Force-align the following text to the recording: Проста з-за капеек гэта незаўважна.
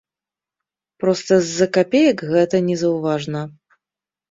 Проста 1.03 1.33
з-за 1.51 1.67
капеек 1.77 2.25
гэта 2.33 2.65
незаўважна. 2.73 3.45